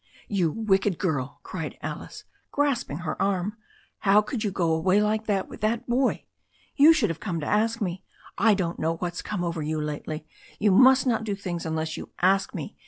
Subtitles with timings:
[0.27, 3.55] "You wicked girl," cried Alice, grasping her arm.
[3.99, 6.25] "How could you go away like that with that boy?
[6.75, 8.03] You should have come to ask me—
[8.51, 10.25] I don't know what's come over you lately—
[10.59, 12.77] ^you must not do things unless you ask me.